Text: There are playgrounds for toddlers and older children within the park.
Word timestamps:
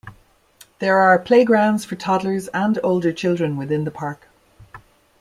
There 0.79 0.97
are 0.97 1.19
playgrounds 1.19 1.85
for 1.85 1.95
toddlers 1.95 2.47
and 2.55 2.79
older 2.81 3.13
children 3.13 3.55
within 3.55 3.83
the 3.83 3.91
park. 3.91 4.29